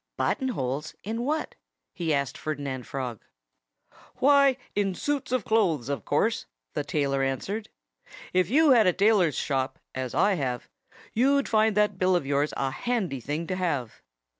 "Button 0.17 0.47
holes 0.47 0.95
in 1.03 1.21
what?" 1.21 1.53
he 1.93 2.11
asked 2.11 2.35
Ferdinand 2.35 2.87
Frog. 2.87 3.23
"Why, 4.15 4.57
in 4.73 4.95
suits 4.95 5.31
of 5.31 5.45
clothes, 5.45 5.89
of 5.89 6.05
course!" 6.05 6.47
the 6.73 6.83
tailor 6.83 7.21
answered. 7.21 7.69
"If 8.33 8.49
you 8.49 8.71
had 8.71 8.87
a 8.87 8.93
tailor's 8.93 9.35
shop, 9.37 9.77
as 9.93 10.15
I 10.15 10.33
have, 10.33 10.67
you'd 11.13 11.47
find 11.47 11.77
that 11.77 11.99
bill 11.99 12.15
of 12.15 12.25
yours 12.25 12.51
a 12.57 12.71
handy 12.71 13.19
thing 13.21 13.45
to 13.45 13.55
have. 13.55 14.01